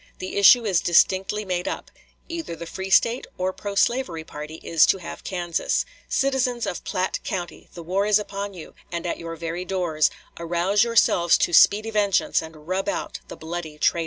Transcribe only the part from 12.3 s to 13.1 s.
and rub